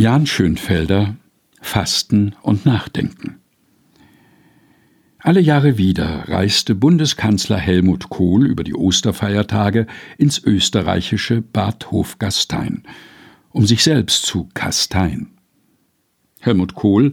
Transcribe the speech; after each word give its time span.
Jan 0.00 0.26
Schönfelder 0.26 1.16
Fasten 1.60 2.36
und 2.42 2.64
Nachdenken. 2.64 3.40
Alle 5.18 5.40
Jahre 5.40 5.76
wieder 5.76 6.28
reiste 6.28 6.76
Bundeskanzler 6.76 7.56
Helmut 7.56 8.08
Kohl 8.08 8.46
über 8.46 8.62
die 8.62 8.76
Osterfeiertage 8.76 9.88
ins 10.16 10.40
österreichische 10.40 11.42
Bad 11.42 11.90
Hofgastein, 11.90 12.84
um 13.50 13.66
sich 13.66 13.82
selbst 13.82 14.24
zu 14.24 14.48
kasteien. 14.54 15.32
Helmut 16.38 16.76
Kohl 16.76 17.10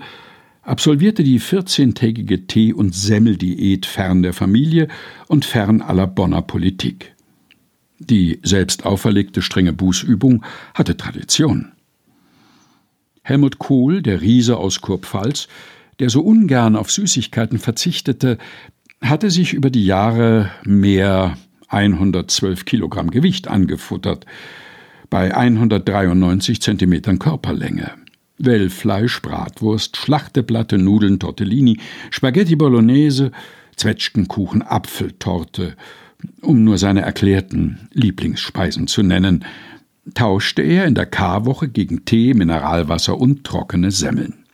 absolvierte 0.62 1.24
die 1.24 1.42
14-tägige 1.42 2.46
Tee- 2.46 2.74
und 2.74 2.94
Semmeldiät 2.94 3.88
fern 3.88 4.22
der 4.22 4.34
Familie 4.34 4.90
und 5.28 5.44
fern 5.44 5.82
aller 5.82 6.06
Bonner 6.06 6.44
Politik. 6.44 7.16
Die 7.98 8.40
selbst 8.44 8.86
auferlegte 8.86 9.42
strenge 9.42 9.74
Bußübung 9.74 10.46
hatte 10.76 10.98
Tradition. 10.98 11.72
Helmut 13.26 13.58
Kohl, 13.58 14.04
der 14.04 14.22
Riese 14.22 14.58
aus 14.58 14.82
Kurpfalz, 14.82 15.48
der 16.00 16.12
so 16.12 16.22
ungern 16.22 16.76
auf 16.76 16.92
Süßigkeiten 16.92 17.58
verzichtete, 17.58 18.38
hatte 19.02 19.32
sich 19.32 19.54
über 19.54 19.72
die 19.72 19.84
Jahre 19.84 20.52
mehr 20.64 21.36
112 21.70 22.66
Kilogramm 22.66 23.10
Gewicht 23.10 23.48
angefuttert, 23.48 24.28
bei 25.10 25.36
193 25.36 26.62
Zentimetern 26.62 27.18
Körperlänge. 27.18 27.94
Wellfleisch, 28.38 29.24
Bratwurst, 29.24 29.98
Schlachteplatte, 29.98 30.78
Nudeln, 30.78 31.18
Tortellini, 31.18 31.80
Spaghetti 32.12 32.56
Bolognese, 32.56 33.32
Zwetschgenkuchen, 33.76 34.62
Apfeltorte, 34.62 35.76
um 36.42 36.64
nur 36.64 36.78
seine 36.78 37.02
erklärten 37.02 37.90
Lieblingsspeisen 37.92 38.86
zu 38.86 39.02
nennen, 39.02 39.46
tauschte 40.14 40.62
er 40.62 40.86
in 40.86 40.96
der 40.96 41.06
Karwoche 41.06 41.68
gegen 41.68 42.06
Tee, 42.06 42.34
Mineralwasser 42.34 43.18
und 43.18 43.44
trockene 43.44 43.92
Semmeln. 43.92 44.46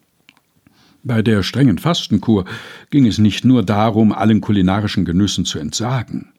Bei 1.04 1.22
der 1.22 1.44
strengen 1.44 1.80
Fastenkur 1.80 2.46
ging 2.92 3.08
es 3.08 3.18
nicht 3.18 3.44
nur 3.44 3.64
darum, 3.64 4.12
allen 4.12 4.40
kulinarischen 4.40 5.04
Genüssen 5.04 5.46
zu 5.46 5.60
entsagen. 5.60 6.32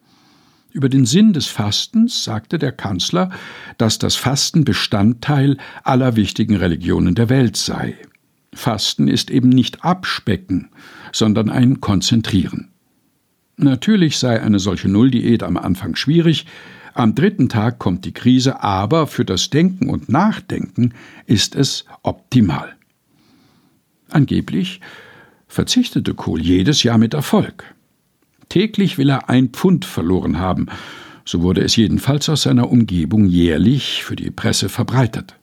Über 0.73 0.89
den 0.89 1.05
Sinn 1.05 1.33
des 1.33 1.49
Fastens 1.49 2.25
sagte 2.25 2.59
der 2.59 2.73
Kanzler, 2.73 3.31
dass 3.77 3.99
das 3.99 4.15
Fasten 4.15 4.65
Bestandteil 4.65 5.59
aller 5.85 6.17
wichtigen 6.17 6.57
Religionen 6.57 7.15
der 7.15 7.29
Welt 7.29 7.57
sei. 7.57 7.97
Fasten 8.55 9.09
ist 9.09 9.31
eben 9.31 9.49
nicht 9.49 9.85
Abspecken, 9.85 10.71
sondern 11.13 11.51
ein 11.51 11.81
Konzentrieren. 11.81 12.69
Natürlich 13.57 14.19
sei 14.19 14.41
eine 14.41 14.59
solche 14.59 14.89
Nulldiät 14.89 15.43
am 15.43 15.57
Anfang 15.57 15.95
schwierig, 15.97 16.47
am 16.95 17.15
dritten 17.15 17.49
Tag 17.49 17.79
kommt 17.79 18.05
die 18.05 18.13
Krise, 18.13 18.63
aber 18.63 19.07
für 19.07 19.25
das 19.25 19.51
Denken 19.51 19.89
und 19.89 20.09
Nachdenken 20.09 20.95
ist 21.27 21.57
es 21.57 21.85
optimal. 22.03 22.75
Angeblich 24.11 24.81
verzichtete 25.49 26.15
Kohl 26.15 26.41
jedes 26.41 26.83
Jahr 26.83 26.99
mit 26.99 27.15
Erfolg. 27.15 27.65
Täglich 28.49 28.99
will 28.99 29.11
er 29.11 29.29
ein 29.31 29.49
Pfund 29.49 29.85
verloren 29.85 30.39
haben, 30.39 30.67
so 31.25 31.43
wurde 31.43 31.63
es 31.63 31.77
jedenfalls 31.77 32.29
aus 32.29 32.43
seiner 32.43 32.71
Umgebung 32.71 33.27
jährlich 33.27 34.05
für 34.05 34.17
die 34.17 34.31
Presse 34.31 34.69
verbreitet. 34.69 35.37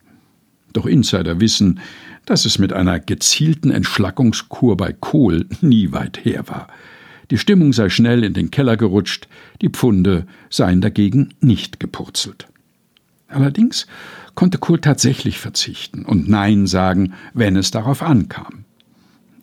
Doch 0.72 0.86
Insider 0.86 1.40
wissen, 1.40 1.80
dass 2.26 2.44
es 2.44 2.58
mit 2.58 2.72
einer 2.72 3.00
gezielten 3.00 3.70
Entschlackungskur 3.70 4.76
bei 4.76 4.92
Kohl 4.92 5.46
nie 5.60 5.90
weit 5.90 6.24
her 6.24 6.44
war. 6.46 6.68
Die 7.30 7.38
Stimmung 7.38 7.72
sei 7.72 7.88
schnell 7.88 8.24
in 8.24 8.34
den 8.34 8.50
Keller 8.50 8.76
gerutscht, 8.76 9.28
die 9.62 9.68
Pfunde 9.68 10.26
seien 10.48 10.80
dagegen 10.80 11.34
nicht 11.40 11.78
gepurzelt. 11.78 12.48
Allerdings 13.28 13.86
konnte 14.34 14.58
Kohl 14.58 14.80
tatsächlich 14.80 15.38
verzichten 15.38 16.04
und 16.04 16.28
Nein 16.28 16.66
sagen, 16.66 17.14
wenn 17.32 17.56
es 17.56 17.70
darauf 17.70 18.02
ankam. 18.02 18.64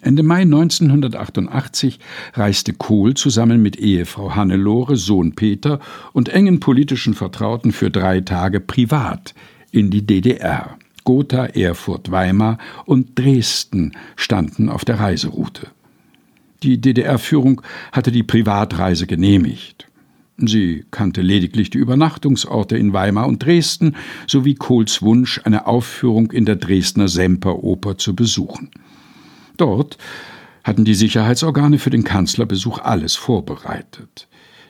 Ende 0.02 0.24
Mai 0.24 0.42
1988 0.42 2.00
reiste 2.34 2.74
Kohl 2.74 3.16
zusammen 3.16 3.62
mit 3.62 3.78
Ehefrau 3.78 4.36
Hannelore, 4.36 4.96
Sohn 4.96 5.34
Peter 5.34 5.80
und 6.14 6.30
engen 6.30 6.60
politischen 6.60 7.14
Vertrauten 7.14 7.72
für 7.72 7.90
drei 7.90 8.22
Tage 8.22 8.60
privat 8.60 9.34
in 9.72 9.90
die 9.90 10.06
DDR. 10.06 10.78
Gotha, 11.04 11.46
Erfurt, 11.46 12.12
Weimar 12.12 12.58
und 12.86 13.18
Dresden 13.18 13.94
standen 14.18 14.70
auf 14.70 14.86
der 14.86 15.00
Reiseroute. 15.00 15.68
Die 16.64 16.82
DDR-Führung 16.82 17.62
hatte 17.92 18.12
die 18.12 18.24
Privatreise 18.24 19.08
genehmigt. 19.08 19.88
Sie 20.38 20.86
kannte 20.92 21.22
lediglich 21.22 21.72
die 21.72 21.80
Übernachtungsorte 21.80 22.78
in 22.78 22.94
Weimar 22.94 23.28
und 23.28 23.44
Dresden 23.44 23.96
sowie 24.28 24.54
Kohls 24.54 25.02
Wunsch, 25.02 25.42
eine 25.44 25.66
Aufführung 25.66 26.32
in 26.32 26.46
der 26.46 26.58
Dresdner 26.58 27.08
Semperoper 27.08 27.98
zu 27.98 28.16
besuchen. 28.16 28.70
Dort 29.58 29.98
hatten 30.64 30.86
die 30.86 30.94
Sicherheitsorgane 30.94 31.80
für 31.80 31.90
den 31.90 32.04
Kanzlerbesuch 32.04 32.80
alles 32.80 33.16
vorbereitet. 33.16 34.28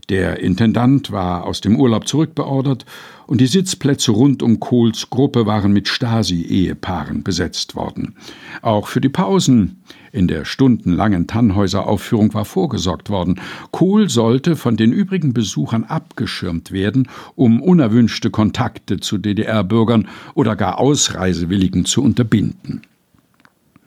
Der 0.09 0.39
Intendant 0.39 1.11
war 1.11 1.43
aus 1.43 1.59
dem 1.59 1.77
Urlaub 1.77 2.07
zurückbeordert 2.07 2.85
und 3.25 3.41
die 3.41 3.47
Sitzplätze 3.47 4.13
rund 4.13 4.41
um 4.41 4.61
Kohls 4.61 5.09
Gruppe 5.09 5.45
waren 5.45 5.73
mit 5.73 5.89
Stasi-Ehepaaren 5.89 7.23
besetzt 7.23 7.75
worden. 7.75 8.15
Auch 8.61 8.87
für 8.87 9.01
die 9.01 9.09
Pausen 9.09 9.83
in 10.13 10.29
der 10.29 10.45
stundenlangen 10.45 11.27
Tannhäuser-Aufführung 11.27 12.33
war 12.33 12.45
vorgesorgt 12.45 13.09
worden. 13.09 13.41
Kohl 13.71 14.09
sollte 14.09 14.55
von 14.55 14.77
den 14.77 14.93
übrigen 14.93 15.33
Besuchern 15.33 15.83
abgeschirmt 15.83 16.71
werden, 16.71 17.09
um 17.35 17.61
unerwünschte 17.61 18.29
Kontakte 18.29 19.01
zu 19.01 19.17
DDR-Bürgern 19.17 20.07
oder 20.35 20.55
gar 20.55 20.79
Ausreisewilligen 20.79 21.83
zu 21.83 22.01
unterbinden. 22.01 22.81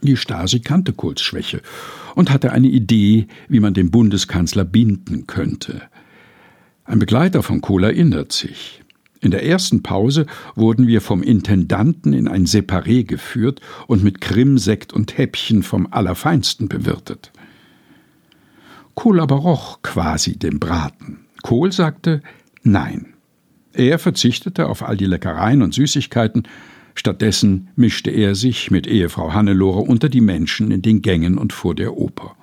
Die 0.02 0.18
Stasi 0.18 0.60
kannte 0.60 0.92
Kohls 0.92 1.22
Schwäche 1.22 1.62
und 2.14 2.30
hatte 2.30 2.52
eine 2.52 2.68
Idee, 2.68 3.26
wie 3.48 3.60
man 3.60 3.72
den 3.72 3.90
Bundeskanzler 3.90 4.64
binden 4.64 5.26
könnte. 5.26 5.82
Ein 6.84 6.98
Begleiter 6.98 7.42
von 7.42 7.60
Kohl 7.60 7.84
erinnert 7.84 8.32
sich. 8.32 8.82
In 9.20 9.30
der 9.30 9.44
ersten 9.44 9.82
Pause 9.82 10.26
wurden 10.54 10.86
wir 10.86 11.02
vom 11.02 11.22
Intendanten 11.22 12.14
in 12.14 12.26
ein 12.26 12.46
Separé 12.46 13.04
geführt 13.04 13.60
und 13.86 14.02
mit 14.02 14.20
Krimsekt 14.20 14.92
und 14.92 15.18
Häppchen 15.18 15.62
vom 15.62 15.88
Allerfeinsten 15.90 16.68
bewirtet. 16.68 17.30
Kohl 18.94 19.20
aber 19.20 19.36
roch 19.36 19.82
quasi 19.82 20.38
den 20.38 20.58
Braten. 20.58 21.26
Kohl 21.42 21.70
sagte 21.70 22.22
Nein. 22.62 23.14
Er 23.72 23.98
verzichtete 23.98 24.66
auf 24.66 24.82
all 24.82 24.96
die 24.96 25.06
Leckereien 25.06 25.62
und 25.62 25.74
Süßigkeiten, 25.74 26.48
stattdessen 26.94 27.68
mischte 27.76 28.10
er 28.10 28.34
sich 28.34 28.70
mit 28.70 28.86
Ehefrau 28.86 29.32
Hannelore 29.32 29.80
unter 29.80 30.08
die 30.08 30.20
Menschen 30.20 30.70
in 30.70 30.82
den 30.82 31.02
Gängen 31.02 31.38
und 31.38 31.52
vor 31.52 31.74
der 31.74 31.96
Oper. 31.96 32.36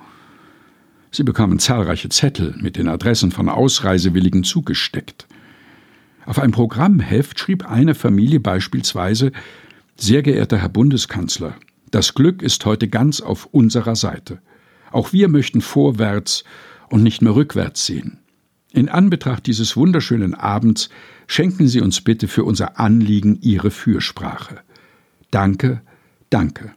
Sie 1.17 1.23
bekamen 1.23 1.57
zahlreiche 1.57 2.09
Zettel 2.09 2.53
mit 2.59 2.77
den 2.77 2.87
Adressen 2.87 3.31
von 3.31 3.49
Ausreisewilligen 3.49 4.43
zugesteckt. 4.43 5.25
Auf 6.27 6.37
ein 6.37 6.51
Programmheft 6.51 7.39
schrieb 7.39 7.67
eine 7.67 7.95
Familie 7.95 8.39
beispielsweise 8.39 9.31
Sehr 9.95 10.21
geehrter 10.21 10.59
Herr 10.59 10.69
Bundeskanzler, 10.69 11.55
das 11.89 12.13
Glück 12.13 12.43
ist 12.43 12.63
heute 12.67 12.87
ganz 12.87 13.19
auf 13.19 13.47
unserer 13.47 13.95
Seite. 13.95 14.43
Auch 14.91 15.11
wir 15.11 15.27
möchten 15.27 15.61
vorwärts 15.61 16.43
und 16.91 17.01
nicht 17.01 17.23
mehr 17.23 17.33
rückwärts 17.33 17.87
sehen. 17.87 18.19
In 18.71 18.87
Anbetracht 18.87 19.47
dieses 19.47 19.75
wunderschönen 19.75 20.35
Abends 20.35 20.89
schenken 21.25 21.67
Sie 21.67 21.81
uns 21.81 21.99
bitte 22.01 22.27
für 22.27 22.43
unser 22.43 22.79
Anliegen 22.79 23.39
Ihre 23.41 23.71
Fürsprache. 23.71 24.59
Danke, 25.31 25.81
danke. 26.29 26.73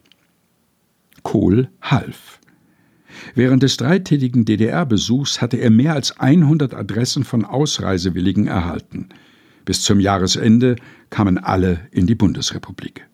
Kohl 1.21 1.69
half. 1.79 2.40
Während 3.35 3.63
des 3.63 3.77
dreitägigen 3.77 4.45
DDR-Besuchs 4.45 5.41
hatte 5.41 5.57
er 5.57 5.69
mehr 5.69 5.93
als 5.93 6.19
100 6.19 6.73
Adressen 6.73 7.23
von 7.23 7.45
Ausreisewilligen 7.45 8.47
erhalten. 8.47 9.09
Bis 9.65 9.83
zum 9.83 9.99
Jahresende 9.99 10.75
kamen 11.09 11.37
alle 11.37 11.81
in 11.91 12.07
die 12.07 12.15
Bundesrepublik. 12.15 13.07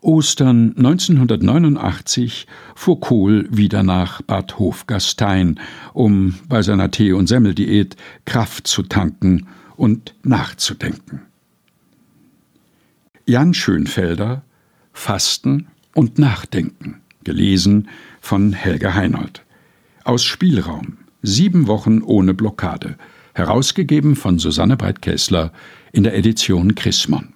Ostern 0.00 0.74
1989 0.76 2.46
fuhr 2.74 3.00
Kohl 3.00 3.46
wieder 3.50 3.82
nach 3.82 4.22
Bad 4.22 4.58
Hofgastein, 4.58 5.60
um 5.92 6.34
bei 6.48 6.62
seiner 6.62 6.90
Tee- 6.90 7.12
und 7.12 7.28
Semmeldiät 7.28 7.96
Kraft 8.24 8.66
zu 8.66 8.82
tanken 8.82 9.46
und 9.76 10.14
nachzudenken. 10.24 11.22
Jan 13.26 13.54
Schönfelder 13.54 14.42
Fasten 14.98 15.68
und 15.94 16.18
Nachdenken, 16.18 17.00
gelesen 17.22 17.88
von 18.28 18.52
Helga 18.52 18.92
Heinold. 18.92 19.42
Aus 20.04 20.22
Spielraum. 20.22 20.98
Sieben 21.22 21.66
Wochen 21.66 22.02
ohne 22.02 22.34
Blockade. 22.34 22.98
Herausgegeben 23.32 24.16
von 24.16 24.38
Susanne 24.38 24.76
Breit-Kessler 24.76 25.50
in 25.92 26.02
der 26.02 26.14
Edition 26.14 26.74
Chrismon. 26.74 27.32